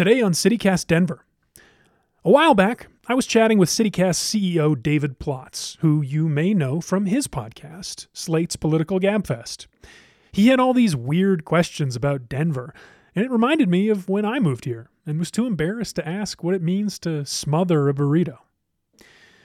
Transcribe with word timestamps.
Today 0.00 0.22
on 0.22 0.32
CityCast 0.32 0.86
Denver. 0.86 1.26
A 2.24 2.30
while 2.30 2.54
back, 2.54 2.86
I 3.06 3.12
was 3.12 3.26
chatting 3.26 3.58
with 3.58 3.68
CityCast 3.68 4.16
CEO 4.16 4.82
David 4.82 5.18
Plotz, 5.18 5.76
who 5.80 6.00
you 6.00 6.26
may 6.26 6.54
know 6.54 6.80
from 6.80 7.04
his 7.04 7.28
podcast, 7.28 8.06
Slate's 8.14 8.56
Political 8.56 9.00
Gabfest. 9.00 9.66
He 10.32 10.46
had 10.46 10.58
all 10.58 10.72
these 10.72 10.96
weird 10.96 11.44
questions 11.44 11.96
about 11.96 12.30
Denver, 12.30 12.72
and 13.14 13.26
it 13.26 13.30
reminded 13.30 13.68
me 13.68 13.90
of 13.90 14.08
when 14.08 14.24
I 14.24 14.38
moved 14.38 14.64
here 14.64 14.88
and 15.04 15.18
was 15.18 15.30
too 15.30 15.44
embarrassed 15.44 15.96
to 15.96 16.08
ask 16.08 16.42
what 16.42 16.54
it 16.54 16.62
means 16.62 16.98
to 17.00 17.26
smother 17.26 17.86
a 17.90 17.92
burrito. 17.92 18.38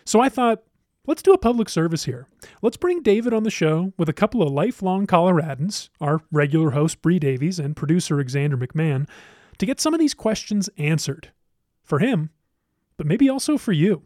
So 0.05 0.22
I 0.22 0.30
thought, 0.30 0.63
let's 1.05 1.22
do 1.22 1.34
a 1.34 1.38
public 1.38 1.67
service 1.67 2.05
here. 2.05 2.30
Let's 2.62 2.77
bring 2.77 3.02
David 3.02 3.34
on 3.34 3.44
the 3.44 3.52
show 3.52 3.91
with 3.98 4.08
a 4.08 4.13
couple 4.13 4.41
of 4.41 4.53
lifelong 4.53 5.05
Coloradans, 5.05 5.90
our 5.99 6.22
regular 6.31 6.72
host 6.72 7.02
Bree 7.02 7.20
Davies 7.20 7.59
and 7.59 7.76
producer 7.76 8.16
Alexandra 8.16 8.58
McMahon, 8.58 9.05
to 9.58 9.66
get 9.66 9.80
some 9.80 9.94
of 9.94 10.00
these 10.00 10.14
questions 10.14 10.70
answered. 10.77 11.32
For 11.84 12.00
him, 12.00 12.32
but 12.98 13.05
maybe 13.05 13.30
also 13.30 13.59
for 13.59 13.72
you. 13.72 14.02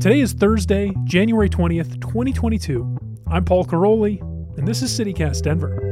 Today 0.00 0.20
is 0.20 0.32
Thursday, 0.32 0.92
January 1.02 1.48
20th, 1.48 2.00
2022. 2.00 2.98
I'm 3.26 3.44
Paul 3.44 3.64
Karolyi, 3.64 4.20
and 4.56 4.68
this 4.68 4.80
is 4.80 4.96
CityCast 4.96 5.42
Denver. 5.42 5.84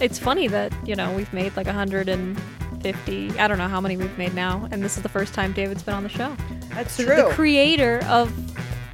It's 0.00 0.18
funny 0.18 0.48
that, 0.48 0.72
you 0.84 0.96
know, 0.96 1.12
we've 1.14 1.32
made 1.32 1.56
like 1.56 1.66
150, 1.66 3.38
I 3.38 3.48
don't 3.48 3.58
know 3.58 3.68
how 3.68 3.80
many 3.80 3.96
we've 3.96 4.18
made 4.18 4.34
now, 4.34 4.68
and 4.72 4.82
this 4.82 4.96
is 4.96 5.04
the 5.04 5.08
first 5.08 5.34
time 5.34 5.52
David's 5.52 5.84
been 5.84 5.94
on 5.94 6.02
the 6.02 6.08
show. 6.08 6.36
That's 6.70 6.96
true. 6.96 7.06
The 7.06 7.30
creator 7.30 8.04
of 8.06 8.32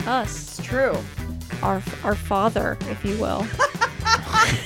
us, 0.06 0.58
it's 0.58 0.66
true. 0.66 0.96
our 1.62 1.82
our 2.04 2.14
father, 2.14 2.76
if 2.82 3.04
you 3.04 3.16
will. 3.18 3.46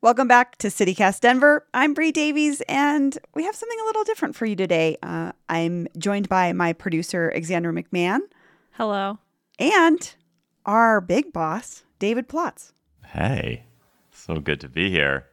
Welcome 0.00 0.26
back 0.26 0.56
to 0.58 0.66
CityCast 0.66 1.20
Denver. 1.20 1.64
I'm 1.72 1.94
Bree 1.94 2.10
Davies, 2.10 2.60
and 2.68 3.16
we 3.36 3.44
have 3.44 3.54
something 3.54 3.78
a 3.80 3.84
little 3.84 4.02
different 4.02 4.34
for 4.34 4.46
you 4.46 4.56
today. 4.56 4.96
Uh, 5.00 5.30
I'm 5.48 5.86
joined 5.96 6.28
by 6.28 6.52
my 6.52 6.72
producer, 6.72 7.30
Alexandra 7.30 7.72
McMahon, 7.72 8.18
Hello. 8.72 9.18
and 9.60 10.14
our 10.66 11.00
big 11.00 11.32
boss, 11.32 11.84
David 12.00 12.28
Plotz. 12.28 12.72
Hey, 13.06 13.62
so 14.10 14.40
good 14.40 14.58
to 14.60 14.68
be 14.68 14.90
here. 14.90 15.26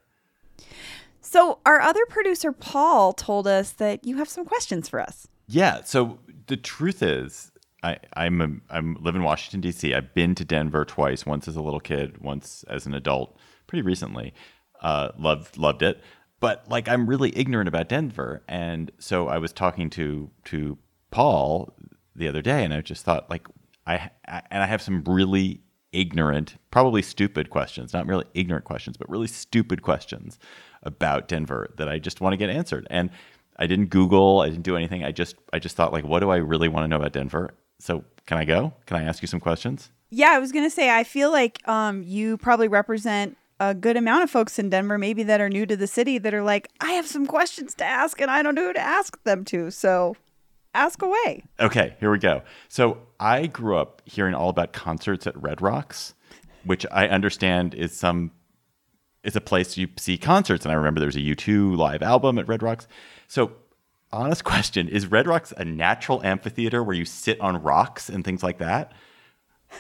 So, 1.22 1.60
our 1.66 1.82
other 1.82 2.06
producer, 2.08 2.52
Paul, 2.52 3.14
told 3.14 3.48
us 3.48 3.72
that 3.74 4.06
you 4.06 4.18
have 4.18 4.30
some 4.30 4.46
questions 4.46 4.88
for 4.88 5.00
us. 5.00 5.28
Yeah. 5.50 5.82
So 5.84 6.20
the 6.48 6.58
truth 6.58 7.02
is, 7.02 7.52
I, 7.82 7.98
I'm 8.14 8.42
a, 8.42 8.74
I'm 8.76 8.98
live 9.02 9.16
in 9.16 9.24
Washington 9.24 9.62
D.C. 9.62 9.94
I've 9.94 10.14
been 10.14 10.36
to 10.36 10.46
Denver 10.46 10.86
twice. 10.86 11.26
Once 11.26 11.48
as 11.48 11.56
a 11.56 11.62
little 11.62 11.80
kid, 11.80 12.20
once 12.20 12.64
as 12.70 12.86
an 12.86 12.94
adult. 12.94 13.36
Pretty 13.68 13.82
recently, 13.82 14.34
uh, 14.82 15.10
loved 15.18 15.58
loved 15.58 15.82
it. 15.82 16.02
But 16.40 16.70
like, 16.70 16.88
I'm 16.88 17.08
really 17.08 17.36
ignorant 17.38 17.68
about 17.68 17.90
Denver, 17.90 18.44
and 18.48 18.92
so 19.00 19.28
I 19.28 19.38
was 19.40 19.52
talking 19.52 19.90
to 19.92 20.30
to 20.46 20.78
Paul 21.12 21.74
the 22.16 22.28
other 22.28 22.42
day, 22.42 22.64
and 22.64 22.74
I 22.74 22.82
just 22.82 23.04
thought 23.04 23.30
like 23.30 23.48
I, 23.88 24.12
I 24.28 24.42
and 24.52 24.62
I 24.62 24.66
have 24.68 24.82
some 24.82 25.04
really 25.06 25.62
ignorant, 25.92 26.58
probably 26.72 27.02
stupid 27.02 27.50
questions. 27.50 27.94
Not 27.94 28.08
really 28.08 28.26
ignorant 28.34 28.66
questions, 28.66 28.98
but 28.98 29.10
really 29.10 29.28
stupid 29.28 29.82
questions 29.82 30.40
about 30.84 31.28
Denver 31.28 31.74
that 31.78 31.90
I 31.90 32.00
just 32.00 32.22
want 32.22 32.34
to 32.34 32.38
get 32.38 32.50
answered. 32.50 32.88
And 32.90 33.10
I 33.58 33.68
didn't 33.68 33.88
Google, 33.88 34.42
I 34.42 34.50
didn't 34.50 34.64
do 34.64 34.76
anything. 34.76 35.04
I 35.04 35.12
just 35.12 35.36
I 35.52 35.60
just 35.60 35.76
thought 35.76 35.92
like, 35.92 36.06
what 36.06 36.20
do 36.20 36.30
I 36.30 36.38
really 36.38 36.70
want 36.70 36.84
to 36.84 36.88
know 36.88 36.98
about 36.98 37.14
Denver? 37.14 37.54
So 37.80 38.04
can 38.26 38.38
I 38.38 38.46
go? 38.46 38.74
Can 38.86 38.98
I 38.98 39.04
ask 39.04 39.22
you 39.22 39.28
some 39.28 39.40
questions? 39.40 39.92
Yeah, 40.10 40.30
I 40.32 40.40
was 40.40 40.52
to 40.52 40.70
say, 40.70 40.90
I 40.90 41.04
feel 41.04 41.32
like 41.32 41.68
um, 41.68 42.02
you 42.04 42.38
probably 42.38 42.68
represent 42.68 43.38
a 43.60 43.76
good 43.76 43.98
amount 43.98 44.24
of 44.24 44.32
folks 44.32 44.58
in 44.58 44.70
Denver, 44.70 44.98
maybe 44.98 45.24
that 45.24 45.42
are 45.42 45.50
new 45.50 45.66
to 45.66 45.76
the 45.76 45.88
city, 45.88 46.18
that 46.18 46.34
are 46.34 46.42
like, 46.42 46.70
I 46.80 46.94
have 46.94 47.06
some 47.06 47.26
questions 47.28 47.76
to 47.76 47.86
ask, 47.86 48.20
and 48.22 48.32
I 48.32 48.42
don't 48.42 48.56
know 48.56 48.68
who 48.68 48.74
to 48.74 48.80
ask 48.80 49.22
them 49.24 49.44
to. 49.46 49.70
So 49.70 50.16
ask 50.80 51.02
away. 51.02 51.44
Okay, 51.60 51.96
here 52.00 52.12
we 52.12 52.18
go. 52.18 52.42
So 52.68 53.00
I 53.20 53.48
grew 53.48 53.78
up 53.78 54.02
hearing 54.06 54.34
all 54.34 54.50
about 54.50 54.74
concerts 54.74 55.28
at 55.28 55.42
Red 55.42 55.62
Rocks, 55.62 56.14
which 56.64 56.86
I 56.92 57.08
understand 57.08 57.74
is 57.74 57.96
some 57.96 58.32
is 59.24 59.36
a 59.36 59.42
place 59.42 59.76
you 59.76 59.90
see 59.98 60.18
concerts. 60.18 60.66
And 60.66 60.72
I 60.72 60.76
remember 60.76 61.00
there 61.00 61.08
was 61.08 61.18
a 61.18 61.20
U2 61.20 61.76
live 61.78 62.02
album 62.02 62.40
at 62.40 62.48
Red 62.48 62.64
Rocks. 62.64 62.88
So 63.28 63.52
honest 64.12 64.44
question, 64.52 64.88
is 64.88 65.08
Red 65.08 65.28
Rocks 65.28 65.54
a 65.58 65.66
natural 65.66 66.24
amphitheater 66.24 66.84
where 66.84 66.96
you 66.96 67.06
sit 67.06 67.40
on 67.42 67.62
rocks 67.62 68.10
and 68.10 68.24
things 68.24 68.42
like 68.42 68.60
that? 68.60 68.94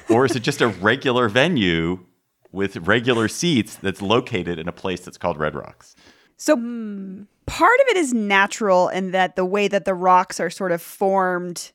Or 0.09 0.25
is 0.25 0.35
it 0.35 0.41
just 0.41 0.61
a 0.61 0.67
regular 0.67 1.29
venue 1.29 2.05
with 2.51 2.77
regular 2.77 3.27
seats 3.27 3.75
that's 3.75 4.01
located 4.01 4.59
in 4.59 4.67
a 4.67 4.71
place 4.71 5.01
that's 5.01 5.17
called 5.17 5.37
Red 5.37 5.55
Rocks? 5.55 5.95
So 6.35 6.55
hmm. 6.55 7.23
Part 7.49 7.79
of 7.81 7.87
it 7.89 7.97
is 7.97 8.13
natural 8.13 8.87
in 8.89 9.11
that 9.11 9.35
the 9.35 9.45
way 9.45 9.67
that 9.67 9.85
the 9.85 9.93
rocks 9.93 10.39
are 10.39 10.49
sort 10.49 10.71
of 10.71 10.81
formed, 10.81 11.71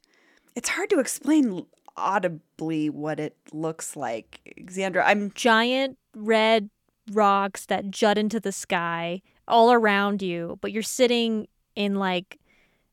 it's 0.54 0.68
hard 0.70 0.88
to 0.90 0.98
explain 1.00 1.66
audibly 1.96 2.90
what 2.90 3.20
it 3.20 3.36
looks 3.52 3.96
like. 3.96 4.40
Xandra, 4.66 5.02
I'm 5.06 5.30
Giant 5.34 5.98
red 6.16 6.70
rocks 7.12 7.66
that 7.66 7.90
jut 7.90 8.16
into 8.18 8.40
the 8.40 8.52
sky 8.52 9.20
all 9.46 9.72
around 9.72 10.22
you, 10.22 10.58
but 10.60 10.72
you're 10.72 10.82
sitting 10.82 11.46
in 11.76 11.96
like 11.96 12.38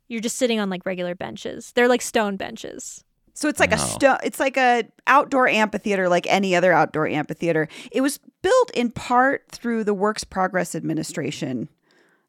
you're 0.08 0.20
just 0.22 0.36
sitting 0.38 0.60
on 0.60 0.70
like 0.70 0.86
regular 0.86 1.16
benches. 1.16 1.72
They're 1.74 1.88
like 1.88 2.02
stone 2.02 2.36
benches. 2.36 3.04
so 3.34 3.48
it's 3.48 3.62
like 3.62 3.72
a 3.72 3.78
No. 3.78 3.84
sto- 3.84 4.18
it's 4.24 4.40
like 4.42 4.58
a 4.58 4.84
outdoor 5.08 5.48
amphitheater 5.48 6.10
like 6.10 6.28
any 6.28 6.54
other 6.56 6.74
outdoor 6.74 7.08
amphitheater. 7.08 7.70
It 7.92 8.02
was 8.02 8.20
built 8.42 8.72
in 8.74 8.92
part 8.92 9.46
through 9.50 9.86
the 9.86 9.94
Works 9.94 10.26
Progress 10.26 10.76
Administration 10.76 11.70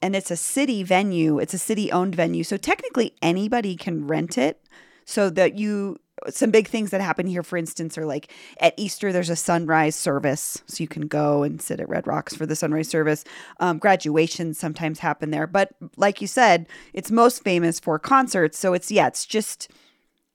and 0.02 0.16
it's 0.16 0.30
a 0.30 0.36
city 0.36 0.82
venue. 0.82 1.38
It's 1.38 1.54
a 1.54 1.58
city 1.58 1.90
owned 1.92 2.14
venue. 2.14 2.42
So 2.42 2.56
technically 2.56 3.14
anybody 3.22 3.76
can 3.76 4.06
rent 4.06 4.36
it 4.36 4.60
so 5.04 5.30
that 5.30 5.54
you 5.54 5.98
some 6.28 6.50
big 6.50 6.68
things 6.68 6.90
that 6.90 7.00
happen 7.00 7.26
here 7.26 7.42
for 7.42 7.56
instance 7.56 7.98
are 7.98 8.06
like 8.06 8.30
at 8.60 8.74
easter 8.76 9.12
there's 9.12 9.30
a 9.30 9.34
sunrise 9.34 9.96
service 9.96 10.62
so 10.66 10.80
you 10.80 10.86
can 10.86 11.08
go 11.08 11.42
and 11.42 11.60
sit 11.60 11.80
at 11.80 11.88
red 11.88 12.06
rocks 12.06 12.32
for 12.32 12.46
the 12.46 12.54
sunrise 12.54 12.86
service 12.86 13.24
um, 13.58 13.78
graduations 13.78 14.56
sometimes 14.56 15.00
happen 15.00 15.30
there 15.30 15.48
but 15.48 15.70
like 15.96 16.20
you 16.20 16.28
said 16.28 16.68
it's 16.92 17.10
most 17.10 17.42
famous 17.42 17.80
for 17.80 17.98
concerts 17.98 18.56
so 18.56 18.72
it's 18.72 18.90
yeah 18.90 19.08
it's 19.08 19.26
just 19.26 19.68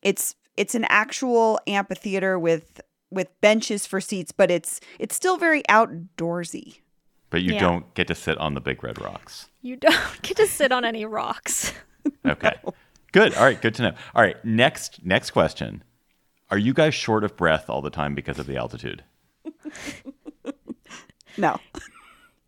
it's 0.02 0.36
it's 0.58 0.76
an 0.76 0.86
actual 0.90 1.58
amphitheater 1.68 2.38
with 2.38 2.82
with 3.10 3.30
benches 3.40 3.86
for 3.86 4.02
seats 4.02 4.34
but 4.34 4.52
it's 4.52 4.82
it's 5.00 5.16
still 5.16 5.38
very 5.38 5.64
outdoorsy 5.70 6.80
But 7.30 7.42
you 7.42 7.54
Yeah. 7.54 7.60
don't 7.60 7.94
get 7.94 8.08
to 8.08 8.16
sit 8.16 8.38
on 8.38 8.54
the 8.54 8.62
big 8.62 8.84
red 8.84 9.02
rocks. 9.02 9.48
You 9.62 9.76
don't 9.76 9.96
get 10.22 10.38
to 10.38 10.48
sit 10.48 10.72
on 10.72 10.86
any 10.86 11.06
rocks. 11.06 11.74
Okay. 12.26 12.54
Good. 13.12 13.36
All 13.36 13.44
right. 13.44 13.62
Good 13.62 13.76
to 13.76 13.82
know. 13.84 13.92
All 14.16 14.22
right. 14.22 14.38
Next. 14.46 15.04
Next 15.06 15.32
question. 15.32 15.84
Are 16.50 16.58
you 16.58 16.74
guys 16.74 16.94
short 16.96 17.26
of 17.26 17.36
breath 17.36 17.70
all 17.70 17.82
the 17.82 17.90
time 17.90 18.16
because 18.16 18.40
of 18.40 18.48
the 18.48 18.56
altitude? 18.56 19.04
no 21.38 21.58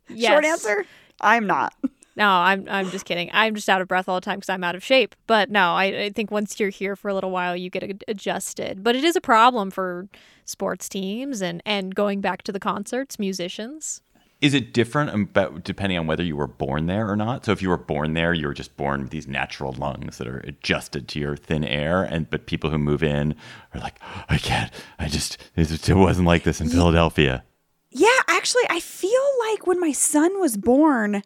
Yes. 0.07 0.31
short 0.31 0.45
answer 0.45 0.85
i'm 1.21 1.45
not 1.45 1.73
No, 2.15 2.27
I'm 2.27 2.67
I'm 2.69 2.89
just 2.89 3.05
kidding. 3.05 3.29
I'm 3.31 3.55
just 3.55 3.69
out 3.69 3.81
of 3.81 3.87
breath 3.87 4.09
all 4.09 4.15
the 4.15 4.21
time 4.25 4.39
because 4.39 4.49
I'm 4.49 4.63
out 4.63 4.75
of 4.75 4.83
shape. 4.83 5.15
But 5.25 5.49
no, 5.49 5.71
I, 5.75 5.85
I 5.85 6.09
think 6.09 6.31
once 6.31 6.59
you're 6.59 6.67
here 6.69 6.97
for 6.97 7.07
a 7.07 7.13
little 7.13 7.31
while, 7.31 7.55
you 7.55 7.69
get 7.69 8.03
adjusted. 8.09 8.83
But 8.83 8.97
it 8.97 9.05
is 9.05 9.15
a 9.15 9.21
problem 9.21 9.71
for 9.71 10.09
sports 10.43 10.89
teams 10.89 11.41
and 11.41 11.61
and 11.65 11.95
going 11.95 12.19
back 12.19 12.41
to 12.43 12.51
the 12.51 12.59
concerts, 12.59 13.19
musicians. 13.19 14.01
Is 14.41 14.53
it 14.53 14.73
different 14.73 15.33
depending 15.63 15.99
on 15.99 16.07
whether 16.07 16.23
you 16.23 16.37
were 16.37 16.47
born 16.47 16.85
there 16.85 17.09
or 17.09 17.17
not? 17.17 17.43
So 17.43 17.51
if 17.51 17.61
you 17.61 17.67
were 17.67 17.77
born 17.77 18.13
there, 18.13 18.33
you 18.33 18.47
were 18.47 18.53
just 18.53 18.77
born 18.77 19.01
with 19.01 19.09
these 19.09 19.27
natural 19.27 19.73
lungs 19.73 20.17
that 20.17 20.27
are 20.27 20.39
adjusted 20.39 21.09
to 21.09 21.19
your 21.19 21.35
thin 21.35 21.65
air, 21.65 22.03
and 22.03 22.29
but 22.29 22.45
people 22.45 22.69
who 22.69 22.77
move 22.77 23.03
in 23.03 23.35
are 23.73 23.81
like, 23.81 23.99
I 24.29 24.37
can't. 24.37 24.71
I 24.97 25.09
just 25.09 25.37
it, 25.57 25.89
it 25.89 25.93
wasn't 25.93 26.27
like 26.27 26.43
this 26.43 26.61
in 26.61 26.69
Philadelphia. 26.69 27.43
Yeah, 27.91 28.07
actually, 28.27 28.63
I 28.69 28.79
feel 28.79 29.11
like 29.49 29.67
when 29.67 29.81
my 29.81 29.91
son 29.91 30.39
was 30.39 30.55
born, 30.55 31.21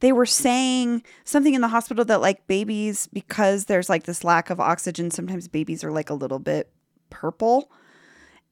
they 0.00 0.12
were 0.12 0.26
saying 0.26 1.04
something 1.24 1.54
in 1.54 1.62
the 1.62 1.68
hospital 1.68 2.04
that 2.04 2.20
like 2.20 2.46
babies, 2.48 3.08
because 3.12 3.64
there's 3.64 3.88
like 3.88 4.02
this 4.02 4.24
lack 4.24 4.50
of 4.50 4.60
oxygen, 4.60 5.10
sometimes 5.10 5.48
babies 5.48 5.82
are 5.82 5.92
like 5.92 6.10
a 6.10 6.14
little 6.14 6.38
bit 6.38 6.70
purple. 7.08 7.70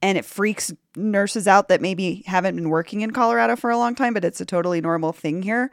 And 0.07 0.17
it 0.17 0.25
freaks 0.25 0.73
nurses 0.95 1.49
out 1.49 1.67
that 1.67 1.81
maybe 1.81 2.23
haven't 2.27 2.55
been 2.55 2.69
working 2.69 3.01
in 3.01 3.11
Colorado 3.11 3.57
for 3.57 3.71
a 3.71 3.77
long 3.77 3.97
time, 3.97 4.15
but 4.15 4.25
it's 4.25 4.41
a 4.41 4.45
totally 4.47 4.81
normal 4.81 5.13
thing 5.13 5.43
here. 5.43 5.73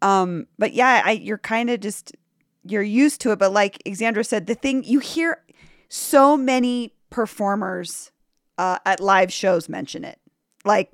Um, 0.00 0.46
but 0.58 0.72
yeah, 0.72 1.02
I, 1.04 1.10
you're 1.12 1.36
kind 1.36 1.68
of 1.68 1.80
just 1.80 2.16
you're 2.64 2.82
used 2.82 3.20
to 3.20 3.32
it. 3.32 3.38
But 3.38 3.52
like 3.52 3.82
Xandra 3.86 4.24
said, 4.24 4.46
the 4.46 4.54
thing 4.54 4.84
you 4.84 5.00
hear 5.00 5.42
so 5.90 6.34
many 6.34 6.94
performers 7.10 8.10
uh, 8.56 8.78
at 8.86 9.00
live 9.00 9.30
shows 9.30 9.68
mention 9.68 10.02
it, 10.02 10.18
like 10.64 10.90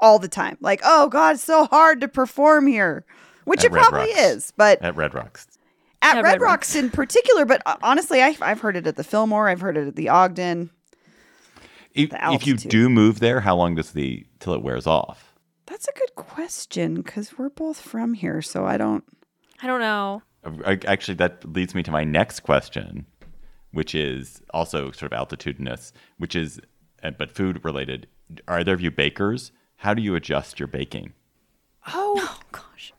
all 0.00 0.18
the 0.18 0.26
time. 0.26 0.56
Like, 0.60 0.80
oh 0.82 1.06
God, 1.08 1.36
it's 1.36 1.44
so 1.44 1.66
hard 1.66 2.00
to 2.00 2.08
perform 2.08 2.66
here, 2.66 3.04
which 3.44 3.60
At 3.60 3.66
it 3.66 3.72
Red 3.74 3.82
probably 3.84 4.10
Rocks. 4.10 4.20
is. 4.20 4.52
But 4.56 4.82
At 4.82 4.96
Red 4.96 5.14
Rocks. 5.14 5.46
at 6.02 6.16
At 6.16 6.24
Red, 6.24 6.32
Red 6.32 6.40
Rocks 6.40 6.74
in 6.74 6.90
particular, 6.90 7.44
but 7.44 7.62
uh, 7.64 7.76
honestly, 7.80 8.20
I, 8.20 8.36
I've 8.40 8.60
heard 8.60 8.76
it 8.76 8.88
at 8.88 8.96
the 8.96 9.04
Fillmore. 9.04 9.48
I've 9.48 9.60
heard 9.60 9.76
it 9.76 9.86
at 9.86 9.94
the 9.94 10.08
Ogden. 10.08 10.70
If, 11.94 12.10
if 12.12 12.46
you 12.46 12.54
do 12.56 12.88
move 12.88 13.20
there, 13.20 13.40
how 13.40 13.56
long 13.56 13.74
does 13.74 13.92
the 13.92 14.26
till 14.40 14.54
it 14.54 14.62
wears 14.62 14.86
off? 14.86 15.34
That's 15.66 15.88
a 15.88 15.92
good 15.92 16.14
question 16.16 16.96
because 16.96 17.36
we're 17.38 17.50
both 17.50 17.80
from 17.80 18.14
here, 18.14 18.42
so 18.42 18.64
I 18.66 18.76
don't. 18.76 19.04
I 19.62 19.66
don't 19.66 19.80
know. 19.80 20.22
Uh, 20.44 20.76
Actually, 20.86 21.14
that 21.16 21.44
leads 21.52 21.74
me 21.74 21.82
to 21.84 21.90
my 21.90 22.02
next 22.04 22.40
question, 22.40 23.06
which 23.72 23.94
is 23.94 24.42
also 24.52 24.90
sort 24.90 25.12
of 25.12 25.18
altitudinous, 25.18 25.92
which 26.18 26.34
is, 26.34 26.60
uh, 27.02 27.10
but 27.12 27.30
food 27.30 27.64
related. 27.64 28.08
Are 28.48 28.58
either 28.58 28.72
of 28.74 28.80
you 28.80 28.90
bakers? 28.90 29.52
How 29.76 29.94
do 29.94 30.02
you 30.02 30.14
adjust 30.14 30.58
your 30.58 30.66
baking? 30.66 31.12
Oh, 31.88 32.16
Oh 32.28 32.40
gosh. 32.50 32.92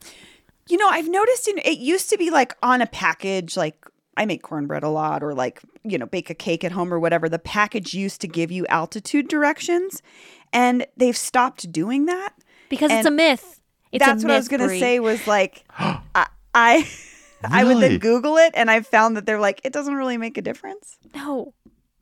you 0.68 0.76
know, 0.78 0.88
I've 0.88 1.08
noticed 1.08 1.48
in 1.48 1.58
it 1.58 1.78
used 1.78 2.08
to 2.10 2.16
be 2.18 2.30
like 2.30 2.56
on 2.62 2.80
a 2.80 2.86
package, 2.86 3.56
like 3.56 3.86
I 4.16 4.26
make 4.26 4.42
cornbread 4.42 4.82
a 4.82 4.88
lot, 4.88 5.22
or 5.22 5.34
like 5.34 5.60
you 5.82 5.98
know, 5.98 6.06
bake 6.06 6.30
a 6.30 6.34
cake 6.34 6.64
at 6.64 6.72
home 6.72 6.92
or 6.92 6.98
whatever. 6.98 7.28
The 7.28 7.38
package 7.38 7.94
used 7.94 8.20
to 8.22 8.28
give 8.28 8.50
you 8.50 8.66
altitude 8.66 9.28
directions, 9.28 10.02
and 10.52 10.86
they've 10.96 11.16
stopped 11.16 11.70
doing 11.70 12.06
that. 12.06 12.34
Because 12.68 12.90
it's 12.90 13.06
a 13.06 13.10
myth. 13.10 13.60
It's 13.92 14.04
That's 14.04 14.24
a 14.24 14.26
what 14.26 14.34
I 14.34 14.38
was 14.38 14.48
gonna 14.48 14.68
say. 14.68 15.00
Was 15.00 15.26
like, 15.26 15.64
I, 15.78 16.26
I, 16.54 16.88
I 17.44 17.64
would 17.64 17.82
then 17.82 17.98
Google 17.98 18.36
it, 18.36 18.52
and 18.54 18.70
I 18.70 18.80
found 18.80 19.16
that 19.16 19.26
they're 19.26 19.40
like, 19.40 19.60
it 19.64 19.72
doesn't 19.72 19.94
really 19.94 20.16
make 20.16 20.36
a 20.38 20.42
difference. 20.42 20.98
No. 21.14 21.52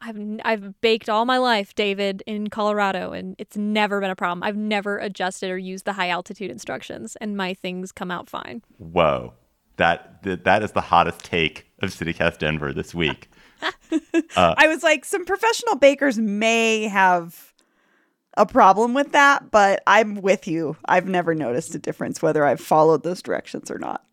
I've 0.05 0.17
n- 0.17 0.41
I've 0.45 0.81
baked 0.81 1.09
all 1.09 1.25
my 1.25 1.39
life, 1.39 1.75
David, 1.77 2.25
in 2.27 2.49
Colorado, 2.49 3.13
and 3.13 3.37
it's 3.39 3.57
never 3.57 4.01
been 4.01 4.11
a 4.11 4.17
problem. 4.17 4.43
I've 4.43 4.57
never 4.57 4.99
adjusted 4.99 5.49
or 5.49 5.57
used 5.57 5.85
the 5.85 5.93
high 5.93 6.09
altitude 6.09 6.51
instructions, 6.51 7.15
and 7.21 7.37
my 7.37 7.55
things 7.55 7.93
come 7.93 8.11
out 8.11 8.29
fine. 8.29 8.63
Whoa, 8.79 9.35
that 9.77 10.23
that, 10.23 10.45
that 10.45 10.63
is 10.63 10.73
the 10.73 10.81
hottest 10.81 11.25
take 11.25 11.67
of 11.81 11.91
CityCast 11.91 12.39
Denver 12.39 12.73
this 12.73 12.95
week. 12.95 13.29
Uh, 14.35 14.55
I 14.57 14.67
was 14.67 14.83
like, 14.83 15.05
some 15.05 15.27
professional 15.27 15.77
bakers 15.77 16.19
may 16.19 16.89
have 16.89 17.53
a 18.39 18.47
problem 18.47 18.95
with 18.95 19.13
that, 19.13 19.51
but 19.51 19.83
I'm 19.87 20.23
with 20.23 20.49
you. 20.49 20.77
I've 20.87 21.07
never 21.07 21.35
noticed 21.35 21.75
a 21.75 21.79
difference 21.79 22.23
whether 22.23 22.47
I've 22.47 22.61
followed 22.61 23.03
those 23.03 23.21
directions 23.21 23.71
or 23.71 23.79
not. 23.79 24.05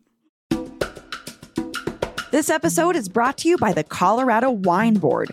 This 2.30 2.50
episode 2.50 2.96
is 2.96 3.08
brought 3.08 3.38
to 3.38 3.48
you 3.48 3.56
by 3.56 3.72
the 3.72 3.82
Colorado 3.82 4.50
Wine 4.50 4.94
Board. 4.94 5.32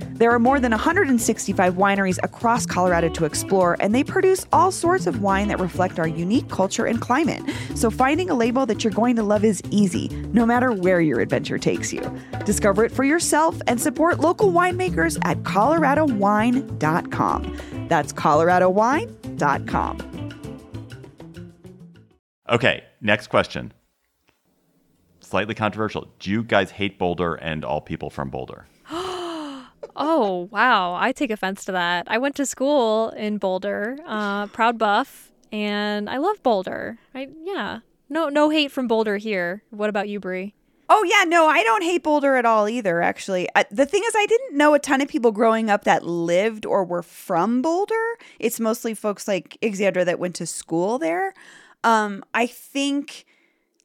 There 0.21 0.29
are 0.29 0.37
more 0.37 0.59
than 0.59 0.69
165 0.69 1.73
wineries 1.73 2.19
across 2.21 2.67
Colorado 2.67 3.09
to 3.09 3.25
explore, 3.25 3.75
and 3.79 3.95
they 3.95 4.03
produce 4.03 4.45
all 4.53 4.71
sorts 4.71 5.07
of 5.07 5.23
wine 5.23 5.47
that 5.47 5.59
reflect 5.59 5.97
our 5.97 6.07
unique 6.07 6.47
culture 6.47 6.85
and 6.85 7.01
climate. 7.01 7.41
So 7.73 7.89
finding 7.89 8.29
a 8.29 8.35
label 8.35 8.67
that 8.67 8.83
you're 8.83 8.93
going 8.93 9.15
to 9.15 9.23
love 9.23 9.43
is 9.43 9.63
easy, 9.71 10.09
no 10.31 10.45
matter 10.45 10.73
where 10.73 11.01
your 11.01 11.21
adventure 11.21 11.57
takes 11.57 11.91
you. 11.91 12.03
Discover 12.45 12.85
it 12.85 12.91
for 12.91 13.03
yourself 13.03 13.59
and 13.65 13.81
support 13.81 14.19
local 14.19 14.53
winemakers 14.53 15.17
at 15.23 15.41
coloradowine.com. 15.41 17.87
That's 17.87 18.13
coloradowine.com. 18.13 20.31
Okay, 22.47 22.83
next 23.01 23.25
question. 23.25 23.73
Slightly 25.19 25.55
controversial. 25.55 26.09
Do 26.19 26.29
you 26.29 26.43
guys 26.43 26.69
hate 26.69 26.99
Boulder 26.99 27.33
and 27.33 27.65
all 27.65 27.81
people 27.81 28.11
from 28.11 28.29
Boulder? 28.29 28.67
Oh 29.95 30.47
wow, 30.51 30.95
I 30.95 31.11
take 31.11 31.31
offense 31.31 31.65
to 31.65 31.71
that. 31.73 32.07
I 32.09 32.17
went 32.17 32.35
to 32.35 32.45
school 32.45 33.09
in 33.09 33.37
Boulder, 33.37 33.97
uh, 34.05 34.47
proud 34.47 34.77
buff, 34.77 35.31
and 35.51 36.09
I 36.09 36.17
love 36.17 36.41
Boulder. 36.43 36.97
I 37.13 37.29
yeah, 37.43 37.79
no 38.09 38.29
no 38.29 38.49
hate 38.49 38.71
from 38.71 38.87
Boulder 38.87 39.17
here. 39.17 39.63
What 39.69 39.89
about 39.89 40.09
you, 40.09 40.19
Bree? 40.19 40.53
Oh 40.93 41.03
yeah, 41.03 41.23
no, 41.23 41.47
I 41.47 41.63
don't 41.63 41.83
hate 41.83 42.03
Boulder 42.03 42.35
at 42.35 42.45
all 42.45 42.67
either. 42.67 43.01
Actually, 43.01 43.47
uh, 43.55 43.63
the 43.71 43.85
thing 43.85 44.01
is, 44.05 44.13
I 44.13 44.25
didn't 44.25 44.57
know 44.57 44.73
a 44.73 44.79
ton 44.79 44.99
of 44.99 45.07
people 45.07 45.31
growing 45.31 45.69
up 45.69 45.85
that 45.85 46.03
lived 46.05 46.65
or 46.65 46.83
were 46.83 47.01
from 47.01 47.61
Boulder. 47.61 48.17
It's 48.39 48.59
mostly 48.59 48.93
folks 48.93 49.25
like 49.25 49.57
Xandra 49.61 50.03
that 50.03 50.19
went 50.19 50.35
to 50.35 50.45
school 50.45 50.99
there. 50.99 51.33
Um, 51.85 52.25
I 52.33 52.45
think, 52.45 53.25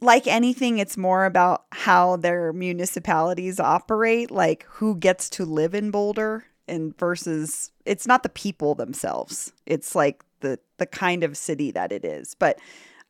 like 0.00 0.26
anything, 0.26 0.78
it's 0.78 0.96
more 0.96 1.25
about 1.25 1.64
how 1.72 2.16
their 2.16 2.52
municipalities 2.52 3.58
operate, 3.58 4.31
like 4.31 4.64
who 4.69 4.96
gets 4.96 5.31
to 5.31 5.44
live 5.44 5.75
in 5.75 5.90
Boulder, 5.90 6.44
and 6.69 6.96
versus 6.98 7.70
it's 7.84 8.06
not 8.06 8.22
the 8.22 8.28
people 8.28 8.75
themselves. 8.75 9.52
It's 9.64 9.94
like 9.94 10.25
the 10.40 10.58
the 10.78 10.87
kind 10.87 11.22
of 11.22 11.37
city 11.37 11.70
that 11.70 11.93
it 11.93 12.04
is. 12.04 12.34
But 12.34 12.58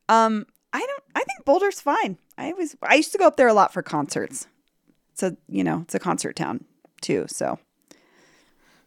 um, 0.09 0.45
I 0.73 0.79
don't. 0.79 1.03
I 1.15 1.23
think 1.23 1.45
Boulder's 1.45 1.81
fine. 1.81 2.17
I 2.37 2.53
was. 2.53 2.75
I 2.81 2.95
used 2.95 3.11
to 3.11 3.17
go 3.17 3.27
up 3.27 3.37
there 3.37 3.47
a 3.47 3.53
lot 3.53 3.73
for 3.73 3.81
concerts. 3.81 4.47
It's 5.11 5.23
a 5.23 5.35
you 5.49 5.63
know 5.63 5.81
it's 5.81 5.95
a 5.95 5.99
concert 5.99 6.35
town 6.35 6.63
too. 7.01 7.25
So 7.27 7.59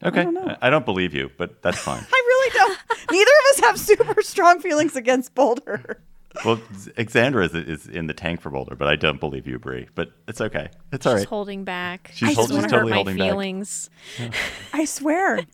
Okay, 0.02 0.24
don't. 0.24 0.38
I, 0.38 0.56
I 0.62 0.70
don't 0.70 0.86
believe 0.86 1.14
you, 1.14 1.30
but 1.36 1.62
that's 1.62 1.78
fine. 1.78 2.02
I 2.12 2.22
really 2.26 2.50
don't. 2.54 2.78
neither 3.10 3.30
of 3.30 3.50
us 3.52 3.60
have 3.60 3.78
super 3.78 4.22
strong 4.22 4.60
feelings 4.60 4.96
against 4.96 5.34
Boulder. 5.34 6.02
Well, 6.44 6.56
Xandra 6.56 7.44
is, 7.44 7.54
is 7.54 7.86
in 7.86 8.06
the 8.06 8.14
tank 8.14 8.40
for 8.40 8.50
Boulder, 8.50 8.74
but 8.74 8.88
I 8.88 8.96
don't 8.96 9.20
believe 9.20 9.46
you, 9.46 9.58
Bree. 9.58 9.88
But 9.94 10.12
it's 10.26 10.40
okay. 10.40 10.70
It's 10.92 11.04
all 11.06 11.12
She's 11.14 11.20
right. 11.20 11.28
holding 11.28 11.64
back. 11.64 12.10
She's 12.14 12.30
I 12.30 12.32
hold- 12.32 12.48
just 12.48 12.52
want 12.52 12.64
she's 12.64 12.70
to 12.72 12.76
hurt 12.76 12.80
totally 12.80 12.90
my 12.90 12.96
holding 12.96 13.16
back. 13.18 13.28
feelings. 13.28 13.90
I 14.72 14.84
swear. 14.84 15.40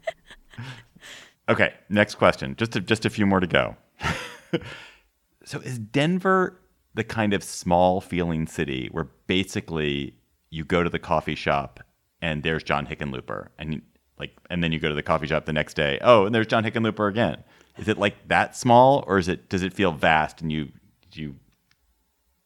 Okay, 1.49 1.75
next 1.89 2.17
question. 2.17 2.57
Just 2.57 2.75
a, 2.75 2.81
just 2.81 3.05
a 3.05 3.11
few 3.11 3.25
more 3.25 3.39
to 3.39 3.47
go. 3.47 3.77
so 5.45 5.61
is 5.61 5.79
Denver 5.79 6.61
the 6.95 7.05
kind 7.05 7.33
of 7.35 7.45
small 7.45 8.01
feeling 8.01 8.49
city 8.49 8.89
where 8.91 9.07
basically 9.29 10.17
you 10.51 10.65
go 10.65 10.83
to 10.83 10.91
the 10.91 10.99
coffee 10.99 11.37
shop 11.37 11.79
and 12.21 12.43
there's 12.43 12.65
John 12.65 12.85
Hickenlooper 12.87 13.49
and 13.61 13.75
you- 13.75 13.83
like 14.19 14.33
and 14.51 14.61
then 14.65 14.73
you 14.73 14.81
go 14.81 14.89
to 14.89 14.95
the 14.97 15.03
coffee 15.05 15.27
shop 15.29 15.45
the 15.45 15.53
next 15.53 15.75
day, 15.75 15.99
oh, 16.01 16.25
and 16.27 16.35
there's 16.35 16.47
John 16.49 16.65
Hickenlooper 16.65 17.09
again. 17.09 17.45
Is 17.79 17.87
it 17.87 17.97
like 17.99 18.27
that 18.27 18.57
small 18.57 19.05
or 19.07 19.19
is 19.19 19.29
it 19.29 19.49
does 19.49 19.63
it 19.63 19.73
feel 19.73 19.93
vast 19.93 20.41
and 20.41 20.51
you 20.51 20.73
you 21.19 21.37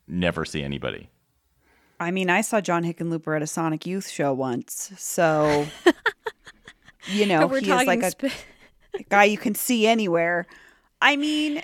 never 0.06 0.44
see 0.44 0.62
anybody? 0.62 1.10
I 1.98 2.10
mean, 2.10 2.30
I 2.30 2.40
saw 2.40 2.60
John 2.60 2.82
Hickenlooper 2.82 3.36
at 3.36 3.42
a 3.42 3.46
Sonic 3.46 3.86
Youth 3.86 4.08
show 4.08 4.32
once, 4.32 4.92
so 4.96 5.66
you 7.08 7.26
know 7.26 7.46
We're 7.46 7.60
he 7.60 7.70
is 7.70 7.86
like 7.86 8.02
a 8.02 8.10
sp- 8.12 8.32
a 8.98 9.02
guy 9.08 9.24
you 9.24 9.38
can 9.38 9.54
see 9.54 9.86
anywhere. 9.86 10.46
I 11.02 11.16
mean, 11.16 11.62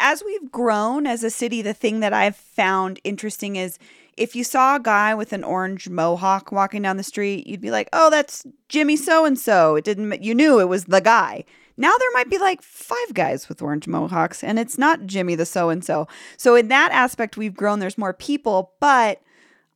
as 0.00 0.22
we've 0.24 0.50
grown 0.50 1.06
as 1.06 1.22
a 1.22 1.30
city, 1.30 1.62
the 1.62 1.74
thing 1.74 2.00
that 2.00 2.12
I've 2.12 2.36
found 2.36 2.98
interesting 3.04 3.56
is 3.56 3.78
if 4.16 4.34
you 4.34 4.42
saw 4.42 4.76
a 4.76 4.80
guy 4.80 5.14
with 5.14 5.32
an 5.32 5.44
orange 5.44 5.88
mohawk 5.88 6.50
walking 6.50 6.82
down 6.82 6.96
the 6.96 7.02
street, 7.02 7.46
you'd 7.46 7.60
be 7.60 7.70
like, 7.70 7.88
"Oh, 7.92 8.10
that's 8.10 8.46
Jimmy 8.68 8.96
so 8.96 9.24
and 9.24 9.38
so." 9.38 9.76
It 9.76 9.84
didn't 9.84 10.22
you 10.22 10.34
knew 10.34 10.60
it 10.60 10.68
was 10.68 10.86
the 10.86 11.00
guy. 11.00 11.44
Now 11.78 11.96
there 11.96 12.10
might 12.12 12.28
be 12.28 12.38
like 12.38 12.60
five 12.60 13.14
guys 13.14 13.48
with 13.48 13.62
orange 13.62 13.86
mohawks 13.86 14.44
and 14.44 14.58
it's 14.58 14.76
not 14.76 15.06
Jimmy 15.06 15.36
the 15.36 15.46
so 15.46 15.70
and 15.70 15.82
so. 15.84 16.08
So 16.36 16.56
in 16.56 16.68
that 16.68 16.90
aspect 16.92 17.36
we've 17.36 17.54
grown, 17.54 17.78
there's 17.78 17.96
more 17.96 18.12
people, 18.12 18.72
but 18.80 19.22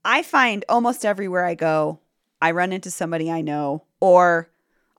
I 0.05 0.23
find 0.23 0.65
almost 0.69 1.07
everywhere 1.07 1.45
I 1.45 1.55
go, 1.55 2.01
I 2.43 2.51
run 2.51 2.73
into 2.73 2.91
somebody 2.91 3.31
I 3.31 3.41
know 3.41 3.85
or 4.01 4.51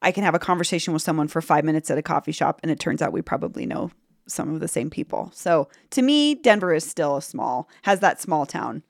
I 0.01 0.11
can 0.11 0.23
have 0.23 0.35
a 0.35 0.39
conversation 0.39 0.93
with 0.93 1.01
someone 1.01 1.27
for 1.27 1.41
five 1.41 1.63
minutes 1.63 1.89
at 1.89 1.97
a 1.97 2.01
coffee 2.01 2.33
shop, 2.33 2.59
and 2.61 2.69
it 2.69 2.77
turns 2.77 3.01
out 3.01 3.13
we 3.13 3.21
probably 3.21 3.65
know 3.65 3.89
some 4.27 4.53
of 4.53 4.59
the 4.59 4.67
same 4.67 4.89
people. 4.89 5.31
So 5.33 5.69
to 5.91 6.01
me, 6.01 6.35
Denver 6.35 6.73
is 6.73 6.85
still 6.85 7.15
a 7.17 7.21
small, 7.21 7.69
has 7.83 8.01
that 8.01 8.19
small 8.19 8.45
town 8.45 8.83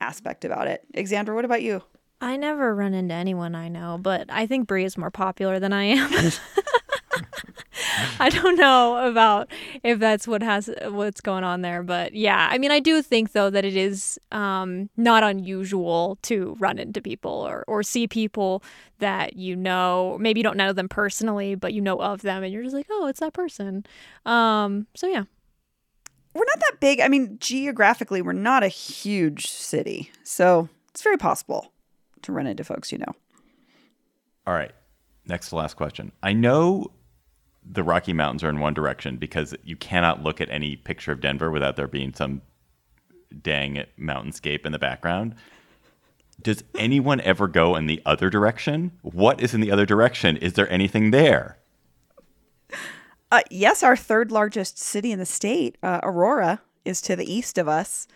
aspect 0.00 0.44
about 0.44 0.68
it. 0.68 0.84
Xandra, 0.94 1.34
what 1.34 1.46
about 1.46 1.62
you? 1.62 1.82
I 2.20 2.36
never 2.36 2.74
run 2.74 2.94
into 2.94 3.14
anyone 3.14 3.54
I 3.54 3.68
know, 3.68 3.98
but 4.00 4.26
I 4.30 4.46
think 4.46 4.66
Bree 4.68 4.84
is 4.84 4.98
more 4.98 5.10
popular 5.10 5.58
than 5.58 5.72
I 5.72 5.84
am. 5.84 6.10
I 8.20 8.30
don't 8.30 8.56
know 8.56 9.08
about 9.08 9.48
if 9.82 9.98
that's 9.98 10.26
what 10.26 10.42
has 10.42 10.68
what's 10.88 11.20
going 11.20 11.44
on 11.44 11.62
there, 11.62 11.82
but 11.82 12.14
yeah, 12.14 12.48
I 12.50 12.58
mean, 12.58 12.70
I 12.70 12.80
do 12.80 13.00
think 13.02 13.32
though 13.32 13.50
that 13.50 13.64
it 13.64 13.76
is 13.76 14.18
um, 14.32 14.90
not 14.96 15.22
unusual 15.22 16.18
to 16.22 16.56
run 16.58 16.78
into 16.78 17.00
people 17.00 17.30
or 17.30 17.64
or 17.68 17.82
see 17.82 18.06
people 18.08 18.62
that 18.98 19.36
you 19.36 19.54
know. 19.54 20.16
Maybe 20.20 20.40
you 20.40 20.44
don't 20.44 20.56
know 20.56 20.72
them 20.72 20.88
personally, 20.88 21.54
but 21.54 21.72
you 21.72 21.80
know 21.80 22.00
of 22.00 22.22
them, 22.22 22.42
and 22.42 22.52
you're 22.52 22.62
just 22.62 22.74
like, 22.74 22.86
oh, 22.90 23.06
it's 23.06 23.20
that 23.20 23.32
person. 23.34 23.84
Um, 24.26 24.86
so 24.94 25.06
yeah, 25.06 25.24
We're 26.34 26.44
not 26.44 26.60
that 26.60 26.80
big. 26.80 27.00
I 27.00 27.08
mean, 27.08 27.38
geographically, 27.40 28.22
we're 28.22 28.32
not 28.32 28.62
a 28.62 28.68
huge 28.68 29.46
city. 29.48 30.10
So 30.24 30.68
it's 30.90 31.02
very 31.02 31.16
possible 31.18 31.72
to 32.22 32.32
run 32.32 32.46
into 32.46 32.64
folks 32.64 32.90
you 32.92 32.98
know. 32.98 33.14
All 34.46 34.54
right. 34.54 34.72
Next 35.26 35.50
to 35.50 35.56
last 35.56 35.74
question. 35.76 36.10
I 36.22 36.32
know 36.32 36.90
the 37.70 37.82
Rocky 37.82 38.12
Mountains 38.12 38.42
are 38.42 38.48
in 38.48 38.60
one 38.60 38.74
direction 38.74 39.16
because 39.16 39.54
you 39.62 39.76
cannot 39.76 40.22
look 40.22 40.40
at 40.40 40.48
any 40.50 40.76
picture 40.76 41.12
of 41.12 41.20
Denver 41.20 41.50
without 41.50 41.76
there 41.76 41.86
being 41.86 42.14
some 42.14 42.40
dang 43.42 43.84
mountainscape 43.98 44.64
in 44.64 44.72
the 44.72 44.78
background. 44.78 45.34
Does 46.40 46.64
anyone 46.76 47.20
ever 47.22 47.46
go 47.46 47.76
in 47.76 47.86
the 47.86 48.00
other 48.06 48.30
direction? 48.30 48.92
What 49.02 49.40
is 49.40 49.54
in 49.54 49.60
the 49.60 49.70
other 49.70 49.84
direction? 49.84 50.36
Is 50.36 50.54
there 50.54 50.70
anything 50.72 51.10
there? 51.10 51.58
Uh, 53.30 53.42
yes, 53.50 53.82
our 53.82 53.96
third 53.96 54.32
largest 54.32 54.78
city 54.78 55.12
in 55.12 55.18
the 55.18 55.26
state, 55.26 55.76
uh, 55.82 56.00
Aurora, 56.02 56.62
is 56.84 57.00
to 57.02 57.16
the 57.16 57.30
east 57.30 57.58
of 57.58 57.68
us. 57.68 58.06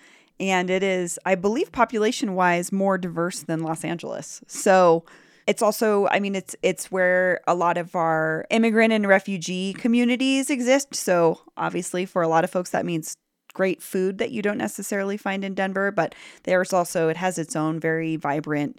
And 0.41 0.71
it 0.71 0.83
is, 0.83 1.19
I 1.27 1.35
believe, 1.35 1.73
population 1.73 2.35
wise, 2.35 2.73
more 2.73 2.97
diverse 2.97 3.41
than 3.41 3.61
Los 3.61 3.85
Angeles. 3.85 4.43
So 4.47 5.05
it's 5.47 5.63
also, 5.63 6.07
I 6.09 6.21
mean, 6.21 6.35
it's 6.35 6.55
it's 6.63 6.91
where 6.91 7.41
a 7.47 7.55
lot 7.55 7.79
of 7.79 7.95
our 7.95 8.47
immigrant 8.51 8.93
and 8.93 9.07
refugee 9.07 9.73
communities 9.73 10.51
exist. 10.51 10.95
So 10.95 11.41
obviously, 11.57 12.07
for 12.07 12.23
a 12.23 12.29
lot 12.29 12.45
of 12.45 12.51
folks, 12.51 12.71
that 12.71 12.87
means 12.87 13.17
great 13.55 13.83
food 13.83 14.19
that 14.19 14.31
you 14.31 14.43
don't 14.43 14.59
necessarily 14.59 15.17
find 15.17 15.45
in 15.45 15.55
Denver. 15.55 15.91
But 15.91 16.15
there's 16.45 16.73
also, 16.73 17.09
it 17.09 17.17
has 17.17 17.39
its 17.39 17.57
own 17.57 17.81
very 17.81 18.17
vibrant 18.17 18.79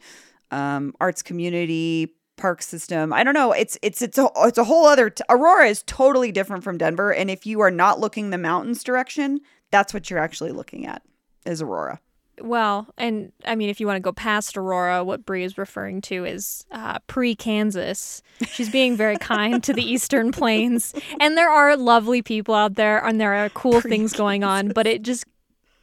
um, 0.51 0.93
arts 0.99 1.21
community, 1.21 2.15
park 2.37 2.61
system. 2.61 3.13
I 3.13 3.23
don't 3.23 3.33
know. 3.33 3.51
It's 3.51 3.77
it's 3.81 4.01
it's 4.01 4.17
a 4.17 4.29
it's 4.37 4.57
a 4.57 4.63
whole 4.63 4.85
other. 4.85 5.09
T- 5.09 5.23
Aurora 5.29 5.67
is 5.67 5.83
totally 5.83 6.31
different 6.31 6.63
from 6.63 6.77
Denver, 6.77 7.13
and 7.13 7.29
if 7.29 7.45
you 7.45 7.61
are 7.61 7.71
not 7.71 7.99
looking 7.99 8.29
the 8.29 8.37
mountains 8.37 8.83
direction, 8.83 9.39
that's 9.71 9.93
what 9.93 10.09
you're 10.09 10.19
actually 10.19 10.51
looking 10.51 10.85
at 10.85 11.01
is 11.45 11.61
Aurora. 11.61 11.99
Well, 12.41 12.87
and 12.97 13.31
I 13.45 13.55
mean, 13.55 13.69
if 13.69 13.79
you 13.79 13.85
want 13.85 13.97
to 13.97 14.01
go 14.01 14.11
past 14.11 14.57
Aurora, 14.57 15.03
what 15.03 15.25
Bree 15.25 15.43
is 15.43 15.57
referring 15.57 16.01
to 16.01 16.25
is 16.25 16.65
uh, 16.71 16.99
pre 17.05 17.35
Kansas. 17.35 18.23
She's 18.47 18.69
being 18.69 18.97
very 18.97 19.17
kind 19.17 19.63
to 19.63 19.73
the 19.73 19.83
Eastern 19.83 20.31
Plains. 20.31 20.93
And 21.19 21.37
there 21.37 21.49
are 21.49 21.77
lovely 21.77 22.21
people 22.21 22.55
out 22.55 22.75
there 22.75 23.05
and 23.05 23.21
there 23.21 23.33
are 23.35 23.49
cool 23.49 23.81
things 23.81 24.13
going 24.13 24.43
on, 24.43 24.69
but 24.69 24.87
it 24.87 25.03
just 25.03 25.25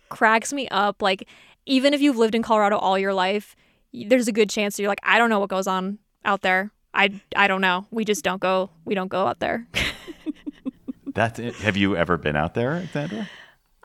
cracks 0.09 0.53
me 0.53 0.67
up. 0.69 1.01
Like, 1.01 1.29
even 1.67 1.95
if 1.95 2.01
you've 2.01 2.17
lived 2.17 2.35
in 2.35 2.43
Colorado 2.43 2.79
all 2.79 2.99
your 2.99 3.15
life, 3.15 3.55
there's 3.93 4.29
a 4.29 4.33
good 4.33 4.51
chance 4.51 4.79
you're 4.79 4.89
like, 4.89 5.01
I 5.03 5.19
don't 5.19 5.31
know 5.31 5.41
what 5.41 5.51
goes 5.51 5.67
on 5.67 5.99
out 6.25 6.43
there. 6.43 6.73
I, 6.93 7.21
I 7.37 7.47
don't 7.47 7.61
know. 7.61 7.87
We 7.91 8.05
just 8.05 8.25
don't 8.25 8.41
go. 8.41 8.71
We 8.85 8.95
don't 8.95 9.09
go 9.09 9.27
out 9.27 9.39
there. 9.39 9.69
That's 11.15 11.39
it. 11.39 11.55
Have 11.57 11.77
you 11.77 11.97
ever 11.97 12.17
been 12.17 12.37
out 12.37 12.55
there, 12.55 12.89
Xandra? 12.93 13.29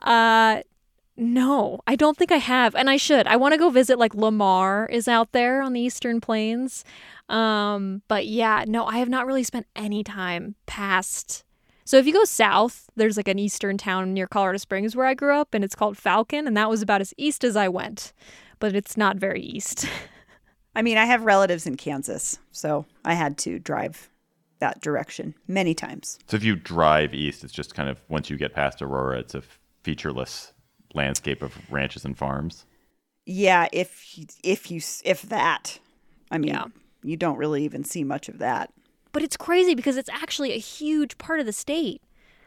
Uh, 0.00 0.62
no, 1.16 1.80
I 1.86 1.96
don't 1.96 2.16
think 2.16 2.30
I 2.30 2.36
have, 2.36 2.74
and 2.74 2.90
I 2.90 2.96
should. 2.96 3.26
I 3.26 3.36
want 3.36 3.52
to 3.52 3.58
go 3.58 3.70
visit 3.70 3.98
like 3.98 4.14
Lamar 4.14 4.86
is 4.86 5.08
out 5.08 5.32
there 5.32 5.62
on 5.62 5.72
the 5.72 5.80
Eastern 5.80 6.20
Plains. 6.20 6.84
Um, 7.28 8.02
but 8.06 8.26
yeah, 8.26 8.64
no, 8.66 8.84
I 8.84 8.98
have 8.98 9.08
not 9.08 9.26
really 9.26 9.42
spent 9.42 9.66
any 9.74 10.04
time 10.04 10.56
past. 10.66 11.44
So 11.84 11.96
if 11.96 12.06
you 12.06 12.12
go 12.12 12.24
south, 12.24 12.90
there's 12.96 13.16
like 13.16 13.28
an 13.28 13.38
eastern 13.38 13.78
town 13.78 14.12
near 14.12 14.26
Colorado 14.26 14.58
Springs 14.58 14.94
where 14.94 15.06
I 15.06 15.14
grew 15.14 15.34
up, 15.34 15.54
and 15.54 15.64
it's 15.64 15.74
called 15.74 15.96
Falcon, 15.96 16.46
and 16.46 16.56
that 16.56 16.68
was 16.68 16.82
about 16.82 17.00
as 17.00 17.14
east 17.16 17.44
as 17.44 17.56
I 17.56 17.68
went, 17.68 18.12
but 18.58 18.74
it's 18.74 18.96
not 18.96 19.16
very 19.16 19.40
east. 19.40 19.88
I 20.74 20.82
mean, 20.82 20.98
I 20.98 21.06
have 21.06 21.24
relatives 21.24 21.66
in 21.66 21.76
Kansas, 21.76 22.38
so 22.50 22.84
I 23.04 23.14
had 23.14 23.38
to 23.38 23.58
drive 23.58 24.10
that 24.58 24.82
direction 24.82 25.34
many 25.48 25.74
times. 25.74 26.18
So 26.26 26.36
if 26.36 26.44
you 26.44 26.56
drive 26.56 27.14
east, 27.14 27.44
it's 27.44 27.52
just 27.52 27.74
kind 27.74 27.88
of 27.88 28.00
once 28.08 28.28
you 28.28 28.36
get 28.36 28.52
past 28.52 28.82
Aurora, 28.82 29.20
it's 29.20 29.34
a 29.34 29.42
featureless 29.82 30.52
landscape 30.96 31.42
of 31.42 31.54
ranches 31.70 32.04
and 32.04 32.16
farms. 32.18 32.64
Yeah, 33.24 33.68
if 33.72 34.18
if 34.42 34.70
you 34.70 34.80
if 35.04 35.22
that, 35.22 35.78
I 36.30 36.38
mean, 36.38 36.50
Yeah. 36.54 36.64
you 37.02 37.16
don't 37.16 37.36
really 37.36 37.64
even 37.64 37.84
see 37.84 38.02
much 38.04 38.28
of 38.28 38.38
that. 38.38 38.72
but 39.12 39.22
it's 39.22 39.36
crazy 39.38 39.74
because 39.74 39.96
it's 39.96 40.10
actually 40.10 40.52
a 40.52 40.58
huge 40.58 41.16
part 41.16 41.40
of 41.40 41.46
the 41.46 41.52
state. 41.52 42.02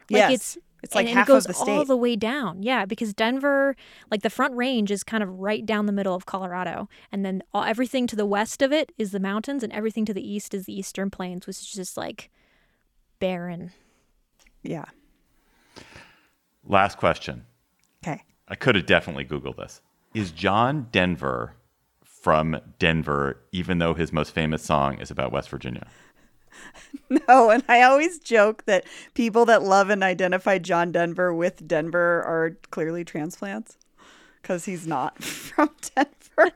Like 0.08 0.18
Yes. 0.20 0.32
it's 0.32 0.58
It's 0.84 0.94
like 0.94 1.06
and, 1.06 1.14
half 1.16 1.28
and 1.28 1.28
it 1.28 1.34
goes 1.34 1.46
of 1.46 1.66
the 1.66 1.72
all 1.72 1.84
the 1.84 1.96
way 1.96 2.14
down. 2.16 2.62
Yeah, 2.62 2.84
because 2.86 3.12
Denver, 3.12 3.74
like 4.10 4.22
the 4.22 4.30
Front 4.30 4.54
Range, 4.56 4.88
is 4.90 5.02
kind 5.02 5.22
of 5.22 5.28
right 5.40 5.66
down 5.66 5.86
the 5.86 5.92
middle 5.92 6.14
of 6.14 6.26
Colorado, 6.26 6.88
and 7.10 7.24
then 7.24 7.42
all, 7.52 7.64
everything 7.64 8.06
to 8.06 8.14
the 8.16 8.24
west 8.24 8.62
of 8.62 8.72
it 8.72 8.92
is 8.96 9.10
the 9.10 9.18
mountains, 9.20 9.62
and 9.64 9.72
everything 9.72 10.04
to 10.06 10.14
the 10.14 10.26
east 10.26 10.54
is 10.54 10.64
the 10.66 10.78
Eastern 10.78 11.10
Plains, 11.10 11.46
which 11.46 11.58
is 11.58 11.66
just 11.72 11.96
like 11.96 12.30
barren. 13.18 13.72
Yeah. 14.62 14.84
Last 16.64 16.98
question. 16.98 17.44
Okay. 18.02 18.22
I 18.50 18.56
could 18.56 18.74
have 18.74 18.86
definitely 18.86 19.24
Googled 19.24 19.56
this. 19.56 19.80
Is 20.12 20.32
John 20.32 20.88
Denver 20.90 21.54
from 22.04 22.60
Denver, 22.80 23.38
even 23.52 23.78
though 23.78 23.94
his 23.94 24.12
most 24.12 24.34
famous 24.34 24.62
song 24.62 24.98
is 25.00 25.10
about 25.10 25.32
West 25.32 25.48
Virginia? 25.48 25.86
No, 27.08 27.50
and 27.50 27.62
I 27.68 27.82
always 27.82 28.18
joke 28.18 28.64
that 28.66 28.84
people 29.14 29.44
that 29.46 29.62
love 29.62 29.88
and 29.88 30.04
identify 30.04 30.58
John 30.58 30.92
Denver 30.92 31.32
with 31.32 31.66
Denver 31.66 32.22
are 32.22 32.56
clearly 32.70 33.04
transplants 33.04 33.78
because 34.42 34.64
he's 34.64 34.86
not 34.86 35.22
from 35.24 35.70
Denver. 35.94 36.54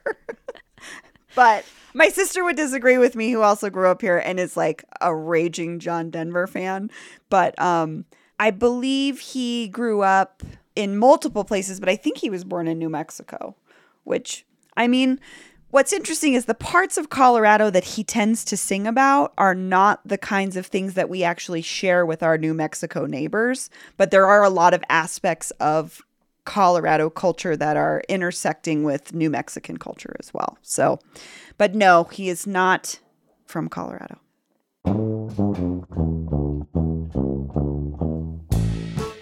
but 1.35 1.65
my 1.93 2.09
sister 2.09 2.43
would 2.43 2.55
disagree 2.55 2.97
with 2.97 3.15
me, 3.15 3.31
who 3.31 3.41
also 3.41 3.69
grew 3.69 3.87
up 3.87 4.01
here 4.01 4.17
and 4.17 4.39
is 4.39 4.55
like 4.55 4.85
a 5.01 5.15
raging 5.15 5.79
John 5.79 6.09
Denver 6.09 6.47
fan. 6.47 6.89
But 7.29 7.59
um, 7.59 8.05
I 8.39 8.51
believe 8.51 9.19
he 9.19 9.67
grew 9.67 10.01
up 10.01 10.43
in 10.75 10.97
multiple 10.97 11.43
places, 11.43 11.79
but 11.79 11.89
I 11.89 11.95
think 11.95 12.17
he 12.17 12.29
was 12.29 12.43
born 12.43 12.67
in 12.67 12.79
New 12.79 12.89
Mexico, 12.89 13.55
which, 14.03 14.45
I 14.75 14.87
mean, 14.87 15.19
What's 15.75 15.91
interesting 15.91 16.35
is 16.35 16.45
the 16.45 16.53
parts 16.53 16.97
of 16.97 17.09
Colorado 17.09 17.69
that 17.69 17.83
he 17.83 18.03
tends 18.05 18.45
to 18.45 18.55
sing 18.55 18.87
about 18.87 19.33
are 19.37 19.53
not 19.53 19.99
the 20.07 20.17
kinds 20.17 20.55
of 20.55 20.65
things 20.65 20.93
that 20.93 21.09
we 21.09 21.21
actually 21.21 21.61
share 21.61 22.05
with 22.05 22.23
our 22.23 22.37
New 22.37 22.53
Mexico 22.53 23.05
neighbors, 23.05 23.69
but 23.97 24.09
there 24.09 24.25
are 24.25 24.41
a 24.41 24.49
lot 24.49 24.73
of 24.73 24.85
aspects 24.87 25.51
of 25.59 26.01
Colorado 26.45 27.09
culture 27.09 27.57
that 27.57 27.75
are 27.75 28.03
intersecting 28.07 28.85
with 28.85 29.13
New 29.13 29.29
Mexican 29.29 29.75
culture 29.75 30.15
as 30.17 30.33
well. 30.33 30.57
So, 30.61 30.99
but 31.57 31.75
no, 31.75 32.05
he 32.05 32.29
is 32.29 32.47
not 32.47 32.99
from 33.45 33.67
Colorado. 33.67 34.21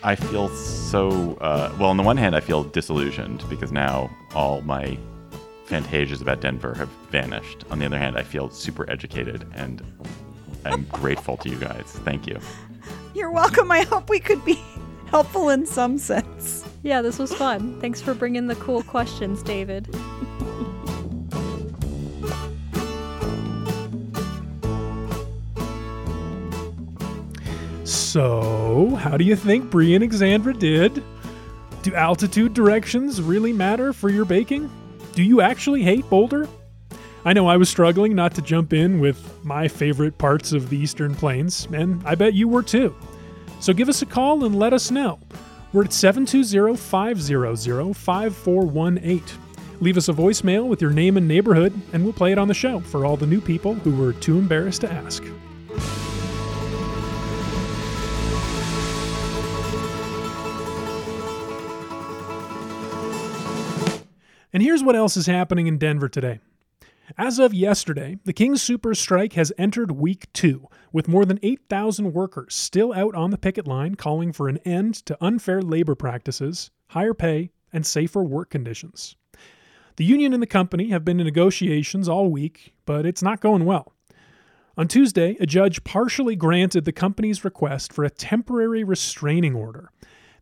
I 0.03 0.15
feel 0.15 0.49
so 0.49 1.37
uh, 1.39 1.73
well. 1.79 1.89
On 1.89 1.97
the 1.97 2.03
one 2.03 2.17
hand, 2.17 2.35
I 2.35 2.41
feel 2.41 2.63
disillusioned 2.63 3.47
because 3.49 3.71
now 3.71 4.09
all 4.35 4.61
my 4.61 4.97
fantasias 5.65 6.21
about 6.21 6.41
Denver 6.41 6.73
have 6.73 6.89
vanished. 7.09 7.63
On 7.71 7.79
the 7.79 7.85
other 7.85 7.97
hand, 7.97 8.17
I 8.17 8.23
feel 8.23 8.49
super 8.49 8.89
educated 8.89 9.47
and 9.53 9.81
I'm 10.65 10.83
grateful 10.91 11.37
to 11.37 11.49
you 11.49 11.57
guys. 11.57 11.85
Thank 12.03 12.27
you. 12.27 12.39
You're 13.13 13.31
welcome. 13.31 13.71
I 13.71 13.83
hope 13.83 14.09
we 14.09 14.19
could 14.19 14.43
be 14.43 14.61
helpful 15.07 15.49
in 15.49 15.65
some 15.65 15.97
sense. 15.97 16.65
Yeah, 16.83 17.01
this 17.01 17.17
was 17.17 17.33
fun. 17.33 17.79
Thanks 17.79 18.01
for 18.01 18.13
bringing 18.13 18.47
the 18.47 18.55
cool 18.55 18.83
questions, 18.83 19.41
David. 19.41 19.87
So, 27.83 28.95
how 28.95 29.17
do 29.17 29.25
you 29.25 29.35
think 29.35 29.69
Bree 29.69 29.93
and 29.93 30.09
Xandra 30.09 30.57
did? 30.57 31.03
Do 31.81 31.93
altitude 31.95 32.53
directions 32.53 33.21
really 33.21 33.51
matter 33.51 33.91
for 33.91 34.09
your 34.09 34.23
baking? 34.23 34.71
Do 35.13 35.23
you 35.23 35.41
actually 35.41 35.83
hate 35.83 36.09
Boulder? 36.09 36.47
I 37.25 37.33
know 37.33 37.47
I 37.47 37.57
was 37.57 37.69
struggling 37.69 38.15
not 38.15 38.33
to 38.35 38.41
jump 38.41 38.71
in 38.73 38.99
with 38.99 39.43
my 39.43 39.67
favorite 39.67 40.17
parts 40.17 40.53
of 40.53 40.69
the 40.69 40.77
Eastern 40.77 41.13
Plains, 41.13 41.67
and 41.73 42.01
I 42.05 42.15
bet 42.15 42.33
you 42.33 42.47
were 42.47 42.63
too. 42.63 42.95
So 43.59 43.73
give 43.73 43.89
us 43.89 44.01
a 44.01 44.05
call 44.05 44.45
and 44.45 44.57
let 44.57 44.73
us 44.73 44.89
know. 44.89 45.19
We're 45.73 45.85
at 45.85 45.93
720 45.93 46.77
500 46.77 47.95
5418. 47.95 49.23
Leave 49.81 49.97
us 49.97 50.07
a 50.07 50.13
voicemail 50.13 50.67
with 50.67 50.81
your 50.81 50.91
name 50.91 51.17
and 51.17 51.27
neighborhood, 51.27 51.73
and 51.91 52.03
we'll 52.03 52.13
play 52.13 52.31
it 52.31 52.37
on 52.37 52.47
the 52.47 52.53
show 52.53 52.79
for 52.79 53.05
all 53.05 53.17
the 53.17 53.27
new 53.27 53.41
people 53.41 53.73
who 53.73 53.95
were 53.95 54.13
too 54.13 54.37
embarrassed 54.37 54.81
to 54.81 54.91
ask. 54.91 55.23
And 64.53 64.61
here's 64.61 64.83
what 64.83 64.95
else 64.95 65.17
is 65.17 65.25
happening 65.25 65.65
in 65.65 65.79
Denver 65.79 66.07
today. 66.07 66.39
As 67.17 67.39
of 67.39 67.55
yesterday, 67.55 68.19
the 68.23 68.33
King 68.33 68.53
Soopers 68.53 68.97
Strike 68.97 69.33
has 69.33 69.51
entered 69.57 69.91
week 69.91 70.31
two, 70.31 70.67
with 70.91 71.07
more 71.07 71.25
than 71.25 71.39
8,000 71.41 72.13
workers 72.13 72.53
still 72.53 72.93
out 72.93 73.15
on 73.15 73.31
the 73.31 73.37
picket 73.37 73.67
line 73.67 73.95
calling 73.95 74.31
for 74.31 74.47
an 74.47 74.59
end 74.59 74.93
to 75.07 75.17
unfair 75.19 75.61
labor 75.61 75.95
practices, 75.95 76.69
higher 76.89 77.15
pay, 77.15 77.49
and 77.73 77.83
safer 77.83 78.23
work 78.23 78.51
conditions. 78.51 79.15
The 79.95 80.05
union 80.05 80.33
and 80.33 80.41
the 80.41 80.47
company 80.47 80.89
have 80.89 81.03
been 81.03 81.19
in 81.19 81.25
negotiations 81.25 82.07
all 82.07 82.29
week, 82.29 82.73
but 82.85 83.07
it's 83.07 83.23
not 83.23 83.41
going 83.41 83.65
well. 83.65 83.91
On 84.77 84.87
Tuesday, 84.87 85.35
a 85.39 85.47
judge 85.47 85.83
partially 85.83 86.35
granted 86.35 86.85
the 86.85 86.91
company's 86.91 87.43
request 87.43 87.91
for 87.91 88.03
a 88.03 88.09
temporary 88.09 88.83
restraining 88.83 89.55
order. 89.55 89.89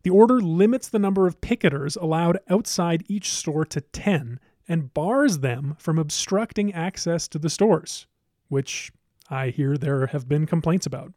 The 0.02 0.10
order 0.10 0.40
limits 0.40 0.88
the 0.88 0.98
number 0.98 1.26
of 1.26 1.40
picketers 1.40 1.96
allowed 2.00 2.38
outside 2.48 3.04
each 3.08 3.30
store 3.30 3.64
to 3.66 3.80
10 3.80 4.40
and 4.68 4.94
bars 4.94 5.38
them 5.38 5.76
from 5.78 5.98
obstructing 5.98 6.72
access 6.72 7.28
to 7.28 7.38
the 7.38 7.50
stores, 7.50 8.06
which 8.48 8.92
I 9.30 9.48
hear 9.48 9.76
there 9.76 10.06
have 10.08 10.28
been 10.28 10.46
complaints 10.46 10.86
about. 10.86 11.12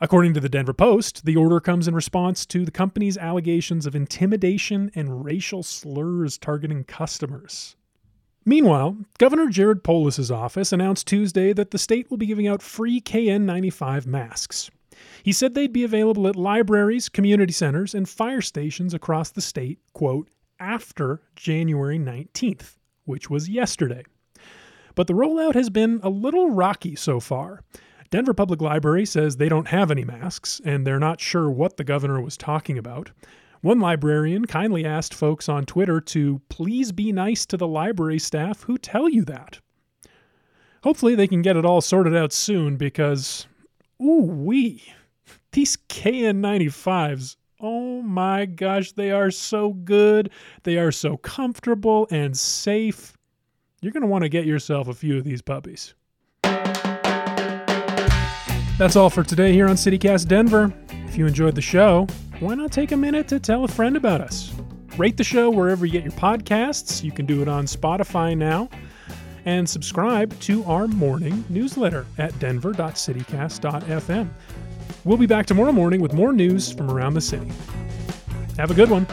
According 0.00 0.34
to 0.34 0.40
the 0.40 0.48
Denver 0.48 0.72
Post, 0.72 1.24
the 1.24 1.36
order 1.36 1.60
comes 1.60 1.86
in 1.86 1.94
response 1.94 2.44
to 2.46 2.64
the 2.64 2.70
company's 2.70 3.16
allegations 3.16 3.86
of 3.86 3.94
intimidation 3.94 4.90
and 4.94 5.24
racial 5.24 5.62
slurs 5.62 6.36
targeting 6.36 6.84
customers. 6.84 7.76
Meanwhile, 8.44 8.96
Governor 9.18 9.48
Jared 9.48 9.84
Polis's 9.84 10.30
office 10.30 10.72
announced 10.72 11.06
Tuesday 11.06 11.52
that 11.54 11.70
the 11.70 11.78
state 11.78 12.10
will 12.10 12.18
be 12.18 12.26
giving 12.26 12.46
out 12.46 12.60
free 12.60 13.00
KN95 13.00 14.04
masks. 14.04 14.70
He 15.24 15.32
said 15.32 15.54
they'd 15.54 15.72
be 15.72 15.84
available 15.84 16.28
at 16.28 16.36
libraries, 16.36 17.08
community 17.08 17.54
centers, 17.54 17.94
and 17.94 18.06
fire 18.06 18.42
stations 18.42 18.92
across 18.92 19.30
the 19.30 19.40
state, 19.40 19.78
quote, 19.94 20.28
after 20.60 21.22
January 21.34 21.98
19th, 21.98 22.76
which 23.06 23.30
was 23.30 23.48
yesterday. 23.48 24.04
But 24.94 25.06
the 25.06 25.14
rollout 25.14 25.54
has 25.54 25.70
been 25.70 25.98
a 26.02 26.10
little 26.10 26.50
rocky 26.50 26.94
so 26.94 27.20
far. 27.20 27.62
Denver 28.10 28.34
Public 28.34 28.60
Library 28.60 29.06
says 29.06 29.38
they 29.38 29.48
don't 29.48 29.68
have 29.68 29.90
any 29.90 30.04
masks, 30.04 30.60
and 30.62 30.86
they're 30.86 30.98
not 30.98 31.22
sure 31.22 31.50
what 31.50 31.78
the 31.78 31.84
governor 31.84 32.20
was 32.20 32.36
talking 32.36 32.76
about. 32.76 33.10
One 33.62 33.80
librarian 33.80 34.44
kindly 34.44 34.84
asked 34.84 35.14
folks 35.14 35.48
on 35.48 35.64
Twitter 35.64 36.02
to 36.02 36.42
please 36.50 36.92
be 36.92 37.12
nice 37.12 37.46
to 37.46 37.56
the 37.56 37.66
library 37.66 38.18
staff 38.18 38.64
who 38.64 38.76
tell 38.76 39.08
you 39.08 39.24
that. 39.24 39.58
Hopefully, 40.82 41.14
they 41.14 41.26
can 41.26 41.40
get 41.40 41.56
it 41.56 41.64
all 41.64 41.80
sorted 41.80 42.14
out 42.14 42.34
soon 42.34 42.76
because, 42.76 43.46
ooh 44.02 44.26
wee, 44.26 44.82
these 45.54 45.76
KN95s, 45.88 47.36
oh 47.60 48.02
my 48.02 48.44
gosh, 48.44 48.92
they 48.92 49.12
are 49.12 49.30
so 49.30 49.72
good. 49.72 50.30
They 50.64 50.76
are 50.78 50.92
so 50.92 51.16
comfortable 51.16 52.06
and 52.10 52.36
safe. 52.36 53.16
You're 53.80 53.92
going 53.92 54.02
to 54.02 54.08
want 54.08 54.24
to 54.24 54.28
get 54.28 54.46
yourself 54.46 54.88
a 54.88 54.94
few 54.94 55.16
of 55.16 55.24
these 55.24 55.40
puppies. 55.40 55.94
That's 58.76 58.96
all 58.96 59.08
for 59.08 59.22
today 59.22 59.52
here 59.52 59.68
on 59.68 59.76
CityCast 59.76 60.26
Denver. 60.26 60.74
If 61.06 61.16
you 61.16 61.26
enjoyed 61.26 61.54
the 61.54 61.62
show, 61.62 62.08
why 62.40 62.56
not 62.56 62.72
take 62.72 62.90
a 62.90 62.96
minute 62.96 63.28
to 63.28 63.38
tell 63.38 63.62
a 63.62 63.68
friend 63.68 63.96
about 63.96 64.20
us? 64.20 64.52
Rate 64.98 65.16
the 65.16 65.22
show 65.22 65.50
wherever 65.50 65.86
you 65.86 65.92
get 65.92 66.02
your 66.02 66.12
podcasts. 66.12 67.04
You 67.04 67.12
can 67.12 67.26
do 67.26 67.40
it 67.42 67.46
on 67.48 67.66
Spotify 67.66 68.36
now. 68.36 68.68
And 69.44 69.68
subscribe 69.68 70.36
to 70.40 70.64
our 70.64 70.88
morning 70.88 71.44
newsletter 71.48 72.06
at 72.18 72.36
denver.citycast.fm. 72.40 74.30
We'll 75.04 75.18
be 75.18 75.26
back 75.26 75.44
tomorrow 75.46 75.72
morning 75.72 76.00
with 76.00 76.14
more 76.14 76.32
news 76.32 76.72
from 76.72 76.90
around 76.90 77.12
the 77.14 77.20
city. 77.20 77.50
Have 78.56 78.70
a 78.70 78.74
good 78.74 78.88
one. 78.88 79.06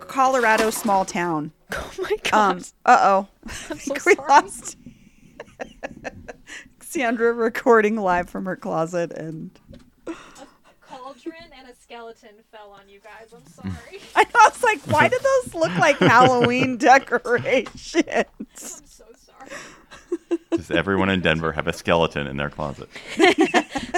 Colorado 0.00 0.70
small 0.70 1.04
town. 1.04 1.52
Oh 1.70 2.02
my 2.02 2.16
gosh. 2.22 2.32
Um. 2.32 2.62
Uh 2.86 2.98
oh. 3.00 3.28
So 3.52 3.74
we 3.74 4.14
sorry. 4.14 4.14
lost 4.28 4.76
Xandra 6.80 7.36
recording 7.36 7.96
live 7.96 8.30
from 8.30 8.46
her 8.46 8.56
closet, 8.56 9.12
and 9.12 9.50
cauldron 10.86 11.34
and 11.58 11.68
a 11.68 11.74
skeleton 11.88 12.34
fell 12.52 12.70
on 12.70 12.86
you 12.88 13.00
guys. 13.00 13.32
I'm 13.34 13.46
sorry. 13.72 14.00
I 14.16 14.24
was 14.34 14.62
like, 14.62 14.80
why 14.88 15.08
did 15.08 15.20
those 15.22 15.54
look 15.54 15.74
like 15.76 15.96
Halloween 15.98 16.76
decorations? 16.76 17.72
I'm 18.06 18.46
so 18.56 19.04
sorry. 19.16 19.50
Does 20.50 20.70
everyone 20.70 21.08
in 21.08 21.20
Denver 21.20 21.52
have 21.52 21.66
a 21.66 21.72
skeleton 21.72 22.26
in 22.26 22.36
their 22.36 22.50
closet? 22.50 22.88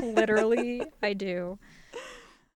Literally, 0.02 0.82
I 1.02 1.14
do. 1.14 1.59